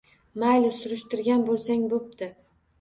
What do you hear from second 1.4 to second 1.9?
bo`lsang